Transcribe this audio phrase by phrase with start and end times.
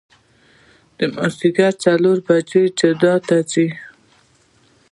[0.97, 3.67] د مازدیګر څلور بجې جدې ته ځو.